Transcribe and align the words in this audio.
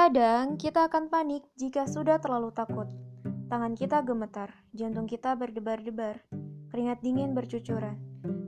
Terkadang 0.00 0.56
kita 0.56 0.88
akan 0.88 1.12
panik 1.12 1.44
jika 1.60 1.84
sudah 1.84 2.16
terlalu 2.24 2.48
takut. 2.56 2.88
Tangan 3.52 3.76
kita 3.76 4.00
gemetar, 4.00 4.48
jantung 4.72 5.04
kita 5.04 5.36
berdebar-debar, 5.36 6.24
keringat 6.72 7.04
dingin 7.04 7.36
bercucuran, 7.36 8.00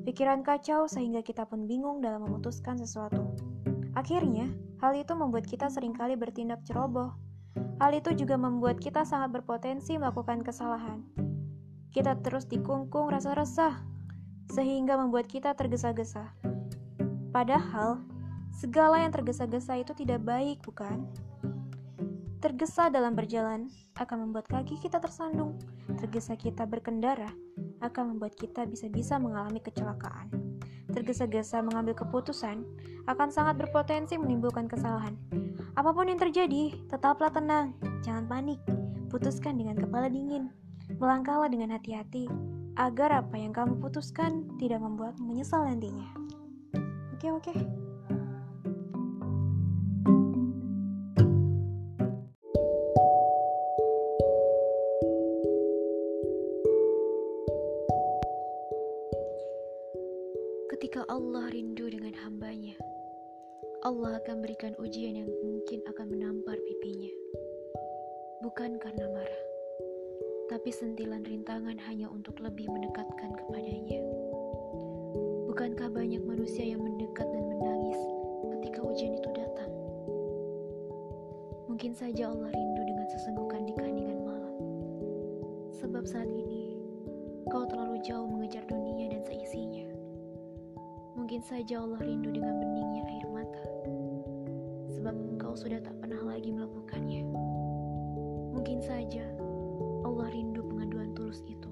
pikiran 0.09 0.41
kacau 0.41 0.89
sehingga 0.89 1.21
kita 1.21 1.45
pun 1.45 1.69
bingung 1.69 2.01
dalam 2.01 2.25
memutuskan 2.25 2.81
sesuatu. 2.81 3.37
Akhirnya, 3.93 4.49
hal 4.81 4.97
itu 4.97 5.13
membuat 5.13 5.45
kita 5.45 5.69
sering 5.69 5.93
kali 5.93 6.17
bertindak 6.17 6.65
ceroboh. 6.65 7.13
Hal 7.85 7.93
itu 7.93 8.17
juga 8.17 8.41
membuat 8.41 8.81
kita 8.81 9.05
sangat 9.05 9.37
berpotensi 9.37 10.01
melakukan 10.01 10.41
kesalahan. 10.41 11.05
Kita 11.93 12.17
terus 12.25 12.49
dikungkung 12.49 13.13
rasa 13.13 13.37
resah, 13.37 13.77
sehingga 14.49 14.97
membuat 14.97 15.29
kita 15.29 15.53
tergesa-gesa. 15.53 16.33
Padahal, 17.29 18.01
segala 18.57 19.05
yang 19.05 19.13
tergesa-gesa 19.13 19.77
itu 19.77 19.93
tidak 19.93 20.25
baik, 20.25 20.57
bukan? 20.65 21.13
Tergesa 22.43 22.91
dalam 22.91 23.15
berjalan 23.15 23.71
akan 23.95 24.27
membuat 24.27 24.51
kaki 24.51 24.75
kita 24.83 24.99
tersandung. 24.99 25.63
Tergesa 25.95 26.35
kita 26.35 26.67
berkendara 26.67 27.31
akan 27.79 28.19
membuat 28.19 28.35
kita 28.35 28.67
bisa-bisa 28.67 29.15
mengalami 29.15 29.63
kecelakaan. 29.63 30.27
Tergesa-gesa 30.91 31.63
mengambil 31.63 31.95
keputusan 31.95 32.67
akan 33.07 33.29
sangat 33.31 33.63
berpotensi 33.63 34.19
menimbulkan 34.19 34.67
kesalahan. 34.67 35.15
Apa 35.79 35.95
pun 35.95 36.11
yang 36.11 36.19
terjadi, 36.19 36.75
tetaplah 36.91 37.31
tenang, 37.31 37.79
jangan 38.03 38.27
panik. 38.27 38.59
Putuskan 39.07 39.55
dengan 39.55 39.79
kepala 39.79 40.11
dingin. 40.11 40.51
Melangkahlah 40.99 41.47
dengan 41.47 41.79
hati-hati 41.79 42.27
agar 42.75 43.23
apa 43.23 43.39
yang 43.39 43.55
kamu 43.55 43.79
putuskan 43.79 44.51
tidak 44.59 44.83
membuat 44.83 45.15
menyesal 45.23 45.63
nantinya. 45.63 46.11
Oke, 47.15 47.31
oke. 47.31 47.82
Allah 64.03 64.19
akan 64.19 64.43
berikan 64.43 64.75
ujian 64.83 65.15
yang 65.15 65.31
mungkin 65.47 65.79
akan 65.87 66.11
menampar 66.11 66.59
pipinya. 66.59 67.15
Bukan 68.43 68.75
karena 68.83 69.07
marah, 69.15 69.45
tapi 70.51 70.75
sentilan 70.75 71.23
rintangan 71.23 71.79
hanya 71.87 72.11
untuk 72.11 72.43
lebih 72.43 72.67
mendekatkan 72.67 73.31
kepadanya. 73.31 74.03
Bukankah 75.47 75.87
banyak 75.95 76.19
manusia 76.19 76.67
yang 76.67 76.83
mendekat 76.83 77.31
dan 77.31 77.47
menangis 77.47 78.01
ketika 78.59 78.83
ujian 78.83 79.15
itu 79.23 79.31
datang? 79.39 79.71
Mungkin 81.71 81.95
saja 81.95 82.27
Allah 82.27 82.51
rindu 82.51 82.83
dengan 82.83 83.07
sesenggukan 83.07 83.71
di 83.71 83.73
keheningan 83.79 84.19
malam. 84.27 84.55
Sebab 85.79 86.11
saat 86.11 86.27
ini, 86.27 86.75
kau 87.55 87.71
terlalu 87.71 88.03
jauh 88.03 88.27
mengejar 88.27 88.67
dunia 88.67 89.15
dan 89.15 89.23
seisinya. 89.23 89.87
Mungkin 91.15 91.39
saja 91.47 91.79
Allah 91.79 92.03
rindu 92.03 92.35
dengan 92.35 92.59
beningnya 92.59 92.72
sudah 95.63 95.79
tak 95.79 95.95
pernah 96.03 96.19
lagi 96.27 96.51
melakukannya. 96.51 97.23
Mungkin 98.51 98.83
saja 98.83 99.23
Allah 100.03 100.27
rindu 100.35 100.67
pengaduan 100.67 101.15
tulus 101.15 101.39
itu, 101.47 101.71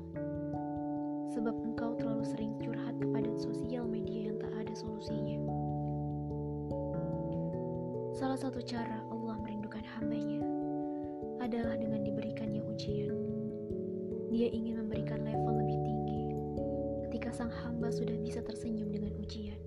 sebab 1.35 1.59
engkau 1.59 1.99
terlalu 1.99 2.23
sering 2.23 2.55
curhat 2.63 2.95
kepada 3.03 3.27
sosial 3.35 3.91
media 3.91 4.31
yang 4.31 4.39
tak 4.39 4.55
ada 4.55 4.71
solusinya. 4.79 5.43
Salah 8.15 8.39
satu 8.39 8.63
cara 8.63 9.03
Allah 9.11 9.35
merindukan 9.43 9.83
hambanya 9.99 10.39
adalah 11.43 11.75
dengan 11.75 12.07
diberikannya 12.07 12.63
ujian. 12.71 13.11
Dia 14.31 14.55
ingin 14.55 14.87
memberikan 14.87 15.27
level 15.27 15.67
lebih 15.67 15.79
tinggi 15.83 16.23
ketika 17.11 17.35
sang 17.35 17.51
hamba 17.51 17.91
sudah 17.91 18.15
bisa 18.23 18.39
tersenyum 18.39 18.95
dengan 18.95 19.11
ujian. 19.19 19.59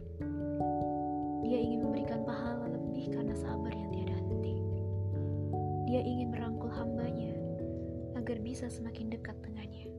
Dia 1.44 1.60
ingin 1.60 1.84
memberikan 1.84 2.24
pahala 2.24 2.72
lebih 2.72 3.12
karena 3.12 3.36
sabar 3.36 3.76
yang 3.76 3.92
tiada 3.92 4.13
Dia 5.94 6.02
ingin 6.02 6.34
merangkul 6.34 6.74
hambanya 6.74 7.38
agar 8.18 8.42
bisa 8.42 8.66
semakin 8.66 9.14
dekat 9.14 9.38
dengannya. 9.46 9.94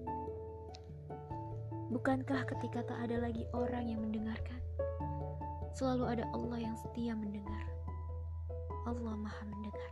Bukankah 1.95 2.51
ketika 2.51 2.83
tak 2.83 2.99
ada 3.07 3.23
lagi 3.23 3.47
orang 3.55 3.87
yang 3.87 4.03
mendengarkan, 4.03 4.59
selalu 5.71 6.19
ada 6.19 6.27
Allah 6.35 6.67
yang 6.67 6.75
setia 6.75 7.15
mendengar? 7.15 7.63
Allah 8.91 9.15
Maha 9.15 9.47
Mendengar. 9.47 9.91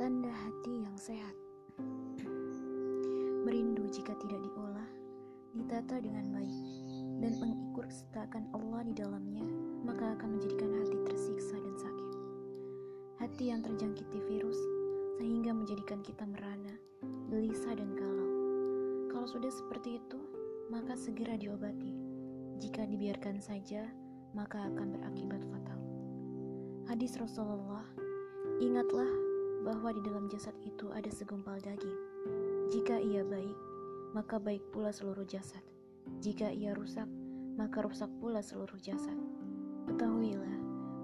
Tanda 0.00 0.32
hati 0.32 0.74
yang 0.80 0.96
sehat. 0.96 1.36
Merindu 3.44 3.84
jika 3.92 4.16
tidak 4.16 4.40
diolah, 4.40 4.63
ditata 5.74 5.98
dengan 6.06 6.30
baik, 6.30 6.58
dan 7.18 7.34
mengikut 7.42 7.90
sertakan 7.90 8.46
Allah 8.54 8.86
di 8.86 8.94
dalamnya, 8.94 9.42
maka 9.82 10.14
akan 10.14 10.38
menjadikan 10.38 10.70
hati 10.70 10.94
tersiksa 11.02 11.58
dan 11.58 11.74
sakit. 11.74 12.10
Hati 13.18 13.44
yang 13.50 13.58
terjangkiti 13.58 14.22
virus, 14.30 14.54
sehingga 15.18 15.50
menjadikan 15.50 15.98
kita 16.06 16.30
merana, 16.30 16.78
gelisah 17.26 17.74
dan 17.74 17.90
galau. 17.90 18.30
Kalau 19.10 19.26
sudah 19.26 19.50
seperti 19.50 19.98
itu, 19.98 20.22
maka 20.70 20.94
segera 20.94 21.34
diobati. 21.34 21.90
Jika 22.62 22.86
dibiarkan 22.86 23.42
saja, 23.42 23.90
maka 24.30 24.70
akan 24.70 24.94
berakibat 24.94 25.42
fatal. 25.42 25.82
Hadis 26.86 27.18
Rasulullah, 27.18 27.82
ingatlah 28.62 29.10
bahwa 29.66 29.90
di 29.90 30.06
dalam 30.06 30.30
jasad 30.30 30.54
itu 30.62 30.86
ada 30.94 31.10
segumpal 31.10 31.58
daging. 31.58 31.98
Jika 32.70 32.94
ia 32.94 33.26
baik, 33.26 33.73
maka 34.14 34.38
baik 34.38 34.62
pula 34.70 34.94
seluruh 34.94 35.26
jasad. 35.26 35.60
Jika 36.22 36.54
ia 36.54 36.70
rusak, 36.70 37.10
maka 37.58 37.82
rusak 37.82 38.06
pula 38.22 38.38
seluruh 38.38 38.78
jasad. 38.78 39.18
Ketahuilah 39.90 40.54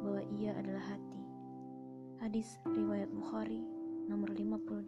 bahwa 0.06 0.22
ia 0.38 0.54
adalah 0.54 0.94
hati. 0.94 1.18
Hadis 2.22 2.62
riwayat 2.70 3.10
Bukhari 3.10 3.66
nomor 4.06 4.30
52 4.30 4.86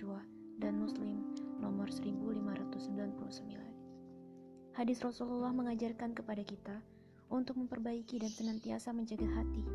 dan 0.62 0.78
Muslim 0.78 1.34
nomor 1.58 1.90
1599. 1.90 3.58
Hadis 4.72 5.02
Rasulullah 5.02 5.50
mengajarkan 5.50 6.14
kepada 6.14 6.46
kita 6.46 6.78
untuk 7.28 7.58
memperbaiki 7.58 8.22
dan 8.22 8.30
senantiasa 8.30 8.94
menjaga 8.94 9.26
hati 9.34 9.66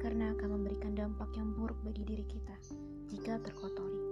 karena 0.00 0.32
akan 0.34 0.58
memberikan 0.58 0.98
dampak 0.98 1.30
yang 1.38 1.54
buruk 1.54 1.78
bagi 1.86 2.02
diri 2.02 2.26
kita 2.26 2.58
jika 3.06 3.38
terkotori 3.38 4.02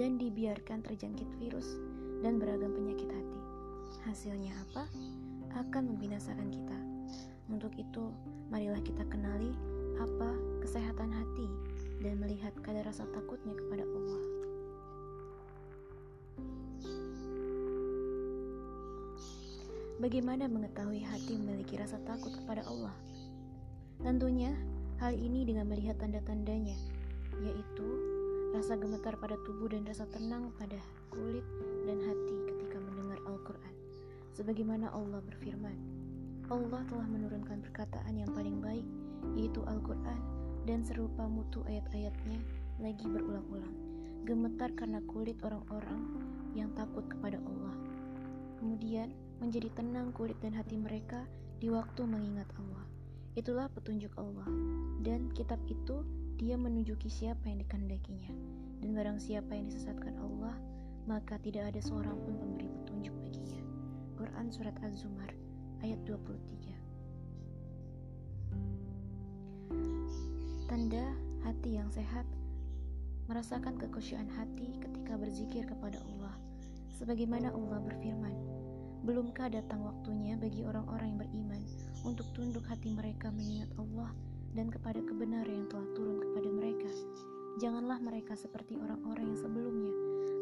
dan 0.00 0.16
dibiarkan 0.16 0.80
terjangkit 0.80 1.28
virus 1.36 1.76
dan 2.20 2.38
beragam 2.38 2.70
penyakit 2.76 3.10
hati. 3.10 3.40
Hasilnya 4.04 4.52
apa? 4.68 4.84
Akan 5.56 5.90
membinasakan 5.90 6.50
kita. 6.52 6.78
Untuk 7.48 7.72
itu, 7.74 8.12
marilah 8.52 8.80
kita 8.84 9.02
kenali 9.08 9.52
apa 9.98 10.30
kesehatan 10.60 11.10
hati 11.12 11.48
dan 12.02 12.18
melihat 12.20 12.52
kadar 12.60 12.84
rasa 12.84 13.08
takutnya 13.14 13.56
kepada 13.56 13.86
Allah. 13.86 14.22
Bagaimana 20.02 20.50
mengetahui 20.50 21.00
hati 21.00 21.38
memiliki 21.38 21.80
rasa 21.80 21.96
takut 22.04 22.34
kepada 22.34 22.66
Allah? 22.68 22.92
Tentunya, 24.04 24.52
hal 25.00 25.16
ini 25.16 25.48
dengan 25.48 25.64
melihat 25.70 25.96
tanda-tandanya, 25.96 26.76
yaitu 27.40 28.13
rasa 28.54 28.78
gemetar 28.78 29.18
pada 29.18 29.34
tubuh 29.42 29.66
dan 29.66 29.82
rasa 29.82 30.06
tenang 30.14 30.54
pada 30.54 30.78
kulit 31.10 31.42
dan 31.90 31.98
hati 31.98 32.36
ketika 32.46 32.78
mendengar 32.78 33.18
Al-Quran. 33.26 33.74
Sebagaimana 34.30 34.94
Allah 34.94 35.18
berfirman, 35.26 35.74
Allah 36.46 36.86
telah 36.86 37.08
menurunkan 37.10 37.66
perkataan 37.66 38.14
yang 38.14 38.30
paling 38.30 38.62
baik, 38.62 38.86
yaitu 39.34 39.58
Al-Quran, 39.66 40.22
dan 40.70 40.86
serupa 40.86 41.26
mutu 41.26 41.66
ayat-ayatnya 41.66 42.38
lagi 42.78 43.02
berulang-ulang. 43.10 43.74
Gemetar 44.22 44.70
karena 44.78 45.02
kulit 45.10 45.34
orang-orang 45.42 46.14
yang 46.54 46.70
takut 46.78 47.02
kepada 47.10 47.42
Allah. 47.42 47.74
Kemudian 48.62 49.10
menjadi 49.42 49.66
tenang 49.74 50.14
kulit 50.14 50.38
dan 50.38 50.54
hati 50.54 50.78
mereka 50.78 51.26
di 51.58 51.74
waktu 51.74 52.06
mengingat 52.06 52.46
Allah. 52.54 52.93
Itulah 53.34 53.66
petunjuk 53.66 54.14
Allah, 54.14 54.46
dan 55.02 55.26
kitab 55.34 55.58
itu 55.66 56.06
dia 56.38 56.54
menunjuki 56.54 57.10
siapa 57.10 57.50
yang 57.50 57.58
dikehendakinya. 57.66 58.30
Dan 58.78 58.94
barang 58.94 59.18
siapa 59.18 59.58
yang 59.58 59.66
disesatkan 59.66 60.14
Allah, 60.22 60.54
maka 61.10 61.34
tidak 61.42 61.74
ada 61.74 61.82
seorang 61.82 62.14
pun 62.22 62.38
pemberi 62.38 62.70
petunjuk 62.70 63.10
baginya. 63.18 63.58
Quran 64.14 64.46
Surat 64.54 64.78
Az-Zumar 64.86 65.34
ayat 65.82 65.98
23 66.06 66.70
Tanda 70.70 71.06
hati 71.42 71.70
yang 71.74 71.90
sehat 71.90 72.24
Merasakan 73.26 73.74
kekhusyuan 73.82 74.30
hati 74.30 74.78
ketika 74.78 75.18
berzikir 75.18 75.66
kepada 75.66 75.98
Allah 75.98 76.38
Sebagaimana 76.94 77.50
Allah 77.50 77.82
berfirman, 77.82 78.53
Belumkah 79.04 79.52
datang 79.52 79.84
waktunya 79.84 80.32
bagi 80.32 80.64
orang-orang 80.64 81.12
yang 81.12 81.20
beriman 81.20 81.62
untuk 82.08 82.24
tunduk 82.32 82.64
hati 82.64 82.88
mereka 82.88 83.28
mengingat 83.28 83.68
Allah 83.76 84.08
dan 84.56 84.72
kepada 84.72 84.96
kebenaran 85.04 85.52
yang 85.52 85.68
telah 85.68 85.84
turun 85.92 86.24
kepada 86.24 86.48
mereka? 86.48 86.88
Janganlah 87.60 88.00
mereka 88.00 88.32
seperti 88.32 88.80
orang-orang 88.80 89.28
yang 89.28 89.40
sebelumnya 89.44 89.92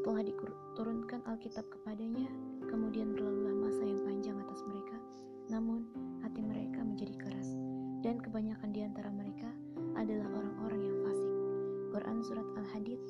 telah 0.06 0.22
diturunkan 0.22 1.26
Alkitab 1.26 1.66
kepadanya, 1.74 2.30
kemudian 2.70 3.10
berlalulah 3.18 3.66
masa 3.66 3.82
yang 3.82 3.98
panjang 4.06 4.38
atas 4.38 4.62
mereka, 4.70 4.96
namun 5.50 5.82
hati 6.22 6.38
mereka 6.38 6.86
menjadi 6.86 7.18
keras, 7.18 7.58
dan 8.06 8.22
kebanyakan 8.22 8.70
di 8.70 8.86
antara 8.86 9.10
mereka 9.10 9.50
adalah 9.98 10.30
orang-orang 10.38 10.86
yang 10.86 10.98
fasik. 11.02 11.32
Quran 11.90 12.18
Surat 12.22 12.46
Al-Hadid 12.62 13.01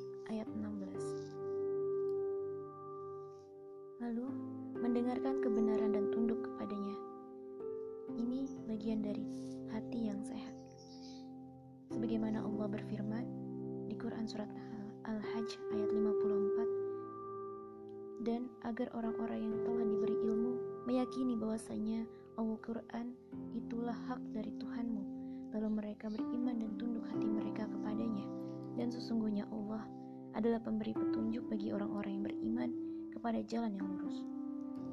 mendengarkan 5.02 5.42
kebenaran 5.42 5.90
dan 5.98 6.14
tunduk 6.14 6.46
kepadanya. 6.46 6.94
Ini 8.14 8.46
bagian 8.70 9.02
dari 9.02 9.26
hati 9.74 10.06
yang 10.06 10.22
sehat. 10.22 10.54
Sebagaimana 11.90 12.38
Allah 12.38 12.70
berfirman 12.70 13.26
di 13.90 13.98
Quran 13.98 14.30
Surat 14.30 14.46
Al-Hajj 15.02 15.58
ayat 15.74 15.90
54 15.90 18.30
dan 18.30 18.46
agar 18.62 18.94
orang-orang 18.94 19.42
yang 19.42 19.58
telah 19.66 19.90
diberi 19.90 20.14
ilmu 20.22 20.86
meyakini 20.86 21.34
bahwasanya 21.34 22.06
Al-Quran 22.38 23.18
itulah 23.58 23.98
hak 24.06 24.22
dari 24.30 24.54
Tuhanmu 24.54 25.02
lalu 25.50 25.82
mereka 25.82 26.14
beriman 26.14 26.62
dan 26.62 26.78
tunduk 26.78 27.02
hati 27.10 27.26
mereka 27.26 27.66
kepadanya 27.66 28.22
dan 28.78 28.94
sesungguhnya 28.94 29.50
Allah 29.50 29.82
adalah 30.38 30.62
pemberi 30.62 30.94
petunjuk 30.94 31.42
bagi 31.50 31.74
orang-orang 31.74 32.22
yang 32.22 32.26
beriman 32.30 32.70
kepada 33.10 33.42
jalan 33.50 33.74
yang 33.74 33.90
lurus. 33.98 34.41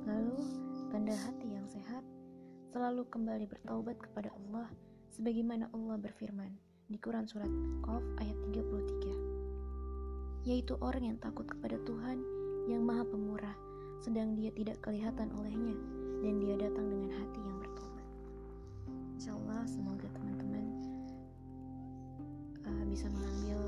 Lalu, 0.09 0.41
tanda 0.89 1.13
hati 1.13 1.53
yang 1.53 1.69
sehat. 1.69 2.01
Selalu 2.73 3.06
kembali 3.13 3.45
bertaubat 3.45 4.01
kepada 4.01 4.33
Allah 4.33 4.65
sebagaimana 5.13 5.69
Allah 5.73 6.01
berfirman 6.01 6.50
di 6.89 6.97
Quran 6.97 7.29
surat 7.29 7.50
Qaf 7.85 8.01
ayat 8.17 8.33
33 8.50 10.47
yaitu 10.50 10.73
orang 10.81 11.13
yang 11.13 11.17
takut 11.21 11.45
kepada 11.45 11.77
Tuhan 11.85 12.17
yang 12.65 12.81
maha 12.81 13.06
pemurah 13.06 13.53
sedang 14.00 14.33
dia 14.33 14.50
tidak 14.56 14.81
kelihatan 14.81 15.29
olehnya 15.38 15.75
dan 16.25 16.39
dia 16.39 16.55
datang 16.57 16.89
dengan 16.89 17.12
hati 17.13 17.39
yang 17.45 17.57
bertobat 17.62 18.07
Insyaallah 19.19 19.62
semoga 19.69 20.07
teman-teman 20.15 20.65
uh, 22.65 22.83
bisa 22.89 23.05
mengambil 23.12 23.59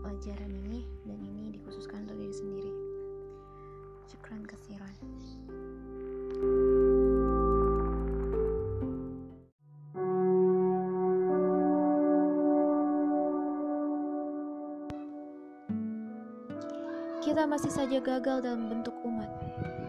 pelajaran 0.00 0.50
ini 0.64 0.88
dan 1.04 1.18
ini 1.20 1.60
dikhususkan 1.60 2.08
untuk 2.08 2.16
diri 2.16 2.32
sendiri 2.32 2.72
Kasiran. 4.46 4.94
Kita 17.20 17.46
masih 17.46 17.70
saja 17.70 17.98
gagal 17.98 18.42
dalam 18.46 18.70
bentuk 18.70 18.94
umat, 19.06 19.30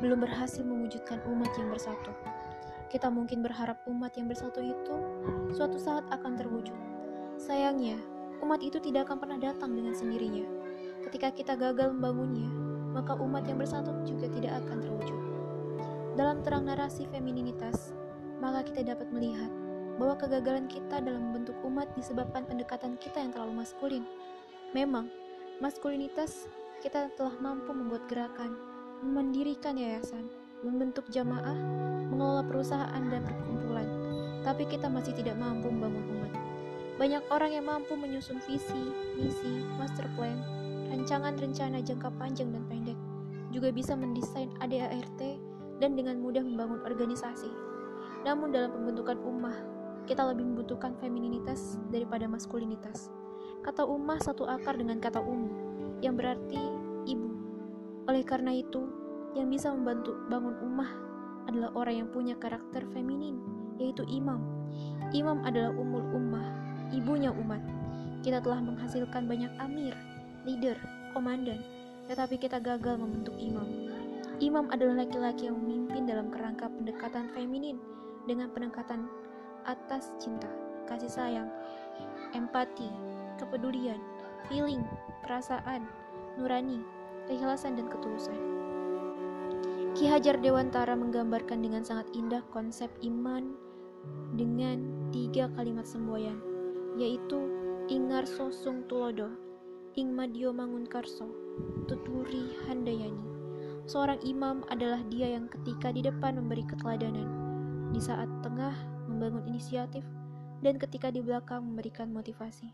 belum 0.01 0.25
berhasil 0.25 0.61
mewujudkan 0.65 1.21
umat 1.29 1.49
yang 1.57 1.69
bersatu. 1.73 2.11
Kita 2.91 3.07
mungkin 3.07 3.39
berharap 3.39 3.81
umat 3.87 4.17
yang 4.19 4.27
bersatu 4.27 4.59
itu 4.61 4.95
suatu 5.55 5.79
saat 5.79 6.03
akan 6.11 6.35
terwujud. 6.35 6.75
Sayangnya, 7.39 7.97
umat 8.44 8.59
itu 8.61 8.77
tidak 8.83 9.09
akan 9.09 9.17
pernah 9.21 9.39
datang 9.39 9.73
dengan 9.73 9.95
sendirinya. 9.95 10.44
Ketika 11.07 11.31
kita 11.33 11.53
gagal 11.57 11.95
membangunnya, 11.97 12.70
maka 12.91 13.15
umat 13.19 13.47
yang 13.47 13.59
bersatu 13.59 13.91
juga 14.03 14.27
tidak 14.31 14.61
akan 14.63 14.77
terwujud. 14.83 15.19
Dalam 16.19 16.43
terang 16.43 16.67
narasi 16.67 17.07
femininitas, 17.07 17.95
maka 18.43 18.67
kita 18.67 18.83
dapat 18.83 19.07
melihat 19.15 19.47
bahwa 19.95 20.15
kegagalan 20.19 20.67
kita 20.67 20.99
dalam 20.99 21.31
membentuk 21.31 21.55
umat 21.63 21.88
disebabkan 21.95 22.43
pendekatan 22.43 22.99
kita 22.99 23.21
yang 23.21 23.31
terlalu 23.31 23.63
maskulin. 23.63 24.03
Memang, 24.75 25.07
maskulinitas 25.63 26.47
kita 26.81 27.13
telah 27.15 27.35
mampu 27.39 27.71
membuat 27.71 28.09
gerakan, 28.09 28.57
mendirikan 29.05 29.77
yayasan, 29.77 30.27
membentuk 30.65 31.05
jamaah, 31.13 31.57
mengelola 32.09 32.44
perusahaan 32.44 33.03
dan 33.07 33.21
perkumpulan, 33.21 33.87
tapi 34.41 34.65
kita 34.65 34.89
masih 34.89 35.13
tidak 35.13 35.37
mampu 35.37 35.69
membangun 35.69 36.05
umat. 36.17 36.33
Banyak 36.97 37.23
orang 37.33 37.51
yang 37.55 37.65
mampu 37.65 37.94
menyusun 37.97 38.41
visi, 38.45 38.94
misi, 39.17 39.65
master 39.77 40.05
plan, 40.17 40.37
rancangan 40.91 41.39
rencana 41.39 41.79
jangka 41.79 42.11
panjang 42.19 42.51
dan 42.51 42.67
pendek, 42.67 42.99
juga 43.55 43.71
bisa 43.71 43.95
mendesain 43.95 44.51
ADART 44.59 45.21
dan 45.79 45.95
dengan 45.95 46.19
mudah 46.19 46.43
membangun 46.43 46.83
organisasi. 46.83 47.47
Namun 48.27 48.51
dalam 48.51 48.75
pembentukan 48.75 49.17
ummah, 49.23 49.55
kita 50.03 50.27
lebih 50.27 50.43
membutuhkan 50.51 50.93
femininitas 50.99 51.79
daripada 51.89 52.27
maskulinitas. 52.27 53.07
Kata 53.63 53.88
ummah 53.88 54.19
satu 54.19 54.43
akar 54.45 54.75
dengan 54.75 54.99
kata 54.99 55.23
umum, 55.23 55.49
yang 56.03 56.19
berarti 56.19 56.59
ibu. 57.07 57.29
Oleh 58.11 58.27
karena 58.27 58.51
itu, 58.51 58.83
yang 59.31 59.47
bisa 59.47 59.71
membantu 59.71 60.11
bangun 60.27 60.59
ummah 60.59 60.91
adalah 61.47 61.71
orang 61.73 62.03
yang 62.03 62.09
punya 62.11 62.35
karakter 62.35 62.83
feminin, 62.91 63.39
yaitu 63.79 64.03
imam. 64.11 64.44
Imam 65.15 65.39
adalah 65.47 65.71
umul 65.71 66.03
ummah, 66.11 66.45
ibunya 66.91 67.31
umat. 67.31 67.63
Kita 68.21 68.44
telah 68.44 68.61
menghasilkan 68.61 69.25
banyak 69.25 69.49
amir, 69.57 69.97
leader, 70.45 70.77
komandan, 71.13 71.61
tetapi 72.09 72.38
kita 72.38 72.57
gagal 72.57 72.97
membentuk 72.97 73.35
imam. 73.38 73.67
Imam 74.41 74.65
adalah 74.73 75.05
laki-laki 75.05 75.45
yang 75.45 75.57
memimpin 75.61 76.09
dalam 76.09 76.33
kerangka 76.33 76.65
pendekatan 76.65 77.29
feminin 77.38 77.77
dengan 78.25 78.49
pendekatan 78.49 79.05
atas 79.69 80.09
cinta, 80.17 80.49
kasih 80.89 81.09
sayang, 81.09 81.49
empati, 82.33 82.89
kepedulian, 83.38 84.01
feeling, 84.49 84.81
perasaan, 85.21 85.85
nurani, 86.41 86.81
keikhlasan, 87.29 87.77
dan 87.77 87.85
ketulusan. 87.89 88.37
Ki 89.94 90.07
Hajar 90.07 90.39
Dewantara 90.39 90.95
menggambarkan 90.95 91.61
dengan 91.61 91.83
sangat 91.85 92.09
indah 92.16 92.42
konsep 92.49 92.89
iman 93.04 93.54
dengan 94.33 94.81
tiga 95.13 95.51
kalimat 95.54 95.85
semboyan, 95.85 96.39
yaitu 96.97 97.37
Ingar 97.92 98.23
Sosung 98.23 98.87
Tulodo, 98.87 99.50
Ing 100.00 100.16
Madio 100.16 100.56
Mangunkarso, 100.56 101.28
Tuturi 101.83 102.56
Handayani. 102.64 103.28
Seorang 103.92 104.24
imam 104.24 104.64
adalah 104.71 105.04
dia 105.12 105.36
yang 105.36 105.52
ketika 105.52 105.92
di 105.92 106.00
depan 106.00 106.40
memberi 106.40 106.64
keteladanan, 106.64 107.28
di 107.92 108.00
saat 108.00 108.31
tengah 108.40 108.71
membangun 109.12 109.44
inisiatif, 109.52 110.07
dan 110.64 110.80
ketika 110.80 111.12
di 111.12 111.19
belakang 111.19 111.68
memberikan 111.68 112.07
motivasi. 112.07 112.71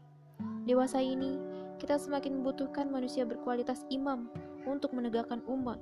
Dewasa 0.69 1.01
ini, 1.01 1.41
kita 1.81 1.97
semakin 1.97 2.37
membutuhkan 2.37 2.85
manusia 2.85 3.25
berkualitas 3.25 3.81
imam 3.89 4.29
untuk 4.69 4.93
menegakkan 4.93 5.41
umat. 5.49 5.81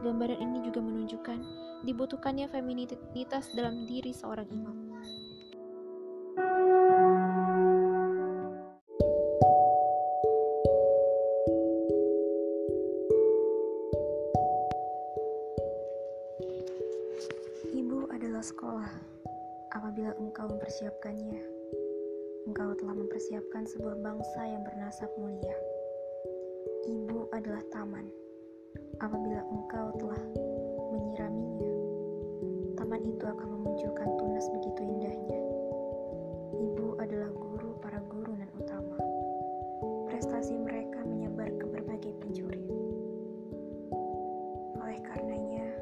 Gambaran 0.00 0.40
ini 0.40 0.64
juga 0.64 0.80
menunjukkan 0.80 1.38
dibutuhkannya 1.84 2.48
feminitas 2.48 3.52
dalam 3.52 3.84
diri 3.84 4.16
seorang 4.16 4.48
imam. 4.48 4.91
Apabila 19.72 20.12
engkau 20.20 20.52
mempersiapkannya, 20.52 21.40
engkau 22.44 22.76
telah 22.76 22.92
mempersiapkan 22.92 23.64
sebuah 23.64 24.04
bangsa 24.04 24.44
yang 24.44 24.60
bernasab 24.68 25.08
mulia. 25.16 25.56
Ibu 26.84 27.32
adalah 27.32 27.64
taman. 27.72 28.04
Apabila 29.00 29.40
engkau 29.48 29.96
telah 29.96 30.20
menyiraminya, 30.92 31.72
taman 32.76 33.00
itu 33.00 33.24
akan 33.24 33.48
memunculkan 33.48 34.08
tunas 34.20 34.44
begitu 34.52 34.80
indahnya. 34.84 35.40
Ibu 36.52 37.00
adalah 37.00 37.32
guru 37.32 37.72
para 37.80 38.04
guru 38.12 38.36
dan 38.36 38.52
utama. 38.60 39.00
Prestasi 40.12 40.52
mereka 40.52 41.00
menyebar 41.00 41.48
ke 41.48 41.64
berbagai 41.64 42.12
penjuri. 42.20 42.68
Oleh 44.84 45.00
karenanya, 45.00 45.72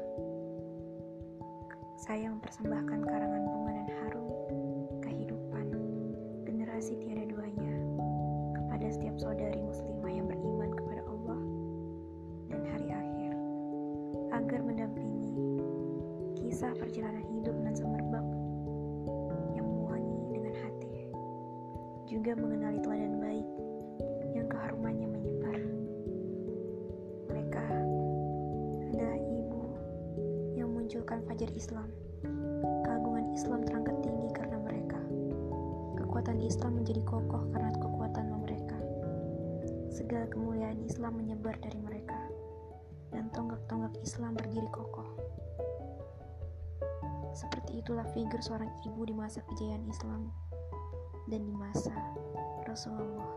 saya 1.99 2.31
mempersembahkan 2.31 2.99
karangan 3.03 3.30
saudari 9.21 9.61
muslimah 9.61 10.09
yang 10.09 10.25
beriman 10.25 10.73
kepada 10.73 11.05
Allah 11.05 11.41
dan 12.49 12.61
hari 12.73 12.89
akhir 12.89 13.31
agar 14.33 14.59
mendampingi 14.65 15.29
kisah 16.41 16.73
perjalanan 16.73 17.21
hidup 17.29 17.53
dan 17.61 17.77
semerbak 17.77 18.25
yang 19.53 19.69
mewangi 19.69 20.25
dengan 20.33 20.57
hati 20.65 21.05
juga 22.09 22.33
mengenali 22.33 22.81
teladan 22.81 23.21
baik 23.21 23.47
yang 24.33 24.49
keharumannya 24.49 25.05
menyebar 25.13 25.57
mereka 27.29 27.61
memunculkan 30.91 31.23
fajar 31.29 31.49
Islam. 31.55 31.87
Keagungan 32.83 33.31
Islam 33.31 33.63
terangkat 33.63 33.95
tinggi 34.03 34.27
karena 34.35 34.59
mereka. 34.59 34.99
Kekuatan 36.03 36.41
Islam 36.43 36.83
menjadi 36.83 36.99
kokoh 37.07 37.47
karena. 37.55 37.71
Segala 39.91 40.23
kemuliaan 40.31 40.79
Islam 40.87 41.19
menyebar 41.19 41.59
dari 41.59 41.75
mereka. 41.83 42.15
Dan 43.11 43.27
tonggak-tonggak 43.35 43.91
Islam 43.99 44.39
berdiri 44.39 44.71
kokoh. 44.71 45.19
Seperti 47.35 47.83
itulah 47.83 48.07
figur 48.15 48.39
seorang 48.39 48.71
ibu 48.87 49.03
di 49.03 49.11
masa 49.11 49.43
kejayaan 49.51 49.83
Islam 49.91 50.31
dan 51.27 51.43
di 51.43 51.55
masa 51.55 51.91
Rasulullah. 52.63 53.35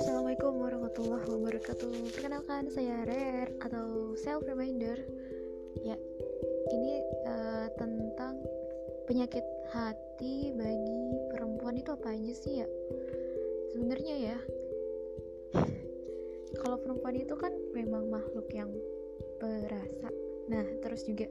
Assalamualaikum 0.00 0.52
warahmatullahi 0.64 1.26
wabarakatuh. 1.28 1.92
Perkenalkan 2.16 2.72
saya 2.72 3.04
Rare 3.04 3.52
atau 3.60 4.16
Self 4.16 4.48
Reminder. 4.48 5.13
Ini 6.70 6.94
uh, 7.28 7.66
tentang 7.76 8.40
penyakit 9.04 9.44
hati 9.72 10.54
bagi 10.56 11.02
perempuan 11.32 11.76
itu 11.76 11.90
apa 11.92 12.14
aja 12.14 12.34
sih 12.36 12.64
ya? 12.64 12.68
Sebenarnya 13.74 14.14
ya, 14.32 14.38
kalau 16.62 16.78
perempuan 16.78 17.18
itu 17.18 17.34
kan 17.34 17.52
memang 17.74 18.08
makhluk 18.08 18.48
yang 18.54 18.70
perasa. 19.40 20.08
Nah, 20.48 20.64
terus 20.80 21.04
juga 21.04 21.28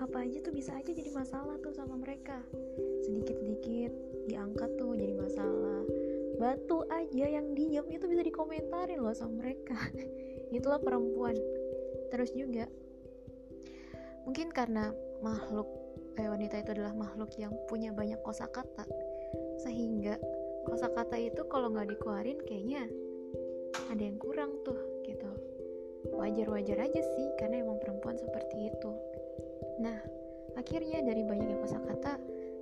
apa 0.00 0.26
aja 0.26 0.42
tuh 0.42 0.50
bisa 0.50 0.74
aja 0.74 0.90
jadi 0.90 1.10
masalah 1.12 1.60
tuh 1.60 1.76
sama 1.76 1.94
mereka. 2.00 2.40
Sedikit-sedikit 3.04 3.92
diangkat 4.26 4.70
tuh 4.80 4.96
jadi 4.96 5.14
masalah 5.14 5.84
batu 6.34 6.82
aja 6.90 7.24
yang 7.30 7.54
diam 7.54 7.86
itu 7.86 8.10
bisa 8.10 8.22
dikomentarin 8.26 8.98
loh 8.98 9.14
sama 9.14 9.46
mereka 9.46 9.78
itulah 10.56 10.82
perempuan 10.82 11.38
terus 12.10 12.34
juga 12.34 12.66
mungkin 14.24 14.48
karena 14.50 14.92
makhluk 15.20 15.68
eh, 16.18 16.28
wanita 16.28 16.60
itu 16.62 16.70
adalah 16.76 16.94
makhluk 16.96 17.30
yang 17.40 17.52
punya 17.68 17.90
banyak 17.90 18.18
kosakata. 18.24 18.84
Sehingga 19.60 20.18
kosakata 20.68 21.16
itu 21.20 21.44
kalau 21.48 21.70
nggak 21.72 21.94
dikeluarin 21.94 22.40
kayaknya 22.44 22.88
ada 23.90 24.02
yang 24.02 24.18
kurang 24.18 24.60
tuh 24.62 24.78
gitu. 25.04 25.30
Wajar-wajar 26.14 26.84
aja 26.84 27.00
sih 27.00 27.26
karena 27.40 27.64
emang 27.64 27.80
perempuan 27.80 28.16
seperti 28.16 28.70
itu. 28.72 28.90
Nah 29.80 29.98
akhirnya 30.54 31.02
dari 31.02 31.26
banyaknya 31.26 31.58
kosakata 31.58 32.20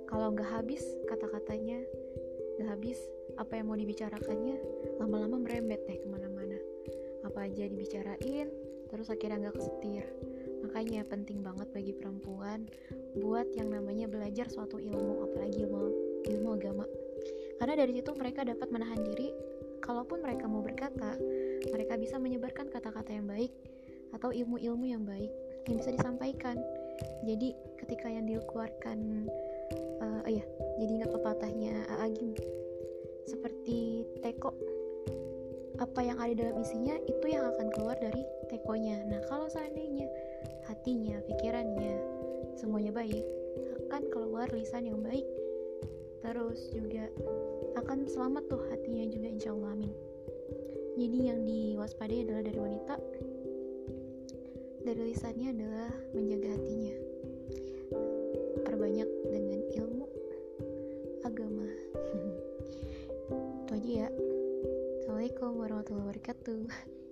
kalau 0.09 0.33
nggak 0.33 0.49
habis 0.49 0.83
kata-katanya 1.09 1.79
nggak 2.59 2.69
habis 2.69 2.99
apa 3.37 3.57
yang 3.57 3.65
mau 3.69 3.77
dibicarakannya 3.77 4.57
lama-lama 5.01 5.41
merembet 5.41 5.83
deh 5.85 5.99
ke 5.99 6.07
mana-mana. 6.09 6.57
Apa 7.23 7.47
aja 7.47 7.69
dibicarain 7.69 8.49
terus 8.89 9.09
akhirnya 9.09 9.49
nggak 9.49 9.57
kesetir 9.57 10.05
makanya 10.63 11.03
penting 11.05 11.43
banget 11.43 11.67
bagi 11.75 11.93
perempuan 11.93 12.65
buat 13.19 13.45
yang 13.53 13.69
namanya 13.69 14.07
belajar 14.07 14.47
suatu 14.47 14.79
ilmu 14.79 15.27
apalagi 15.29 15.67
ilmu 15.67 15.81
ilmu 16.23 16.49
agama. 16.55 16.85
Karena 17.59 17.75
dari 17.77 17.99
situ 17.99 18.11
mereka 18.15 18.47
dapat 18.47 18.67
menahan 18.71 19.03
diri 19.03 19.29
kalaupun 19.83 20.23
mereka 20.23 20.47
mau 20.47 20.63
berkata 20.63 21.19
mereka 21.69 21.99
bisa 21.99 22.15
menyebarkan 22.15 22.71
kata-kata 22.71 23.11
yang 23.11 23.27
baik 23.27 23.51
atau 24.15 24.31
ilmu-ilmu 24.31 24.85
yang 24.87 25.03
baik 25.03 25.29
yang 25.67 25.75
bisa 25.79 25.91
disampaikan. 25.91 26.55
Jadi 27.27 27.51
ketika 27.83 28.07
yang 28.07 28.23
dikeluarkan 28.27 29.27
uh, 29.99 30.21
oh 30.23 30.31
ya 30.31 30.43
jadi 30.79 30.91
ingat 31.03 31.11
pepatahnya 31.11 31.73
Agim 31.99 32.31
seperti 33.27 34.03
teko 34.19 34.51
apa 35.81 35.99
yang 36.05 36.17
ada 36.21 36.33
dalam 36.37 36.61
isinya 36.61 36.95
itu 37.09 37.25
yang 37.27 37.43
akan 37.49 37.67
keluar 37.73 37.97
dari 37.97 38.23
tekonya. 38.47 39.03
Nah 39.09 39.19
kalau 39.25 39.49
seandainya 39.49 40.05
hatinya 40.67 41.19
pikirannya. 41.27 41.95
Semuanya 42.57 42.93
baik. 42.93 43.25
Akan 43.87 44.07
keluar 44.09 44.47
lisan 44.53 44.89
yang 44.89 44.99
baik. 45.01 45.25
Terus 46.23 46.71
juga 46.71 47.11
akan 47.75 48.07
selamat 48.07 48.47
tuh 48.47 48.61
hatinya 48.71 49.03
juga 49.11 49.27
insya 49.27 49.51
Allah 49.51 49.75
amin. 49.75 49.93
Jadi 50.93 51.19
yang 51.25 51.39
diwaspadai 51.43 52.23
adalah 52.23 52.43
dari 52.45 52.59
wanita. 52.59 52.95
Dari 54.83 55.01
lisannya 55.11 55.47
adalah 55.51 55.91
menjaga 56.15 56.49
hatinya. 56.55 56.95
Perbanyak 58.63 59.09
dengan 59.31 59.59
ilmu 59.73 60.05
agama. 61.27 61.67
Itu 63.67 63.71
aja 63.75 63.91
ya. 64.05 64.09
Assalamualaikum 65.03 65.59
warahmatullahi 65.59 66.07
wabarakatuh 66.07 66.61